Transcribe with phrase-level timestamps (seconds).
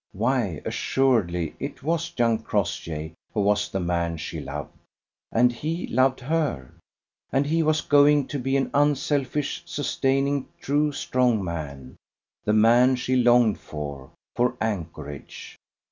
[0.13, 4.75] Why, assuredly it was young Crossjay who was the man she loved.
[5.31, 6.73] And he loved her.
[7.31, 11.97] And he was going to be an unselfish, sustaining, true, strong man,
[12.45, 15.55] the man she longed for, for anchorage.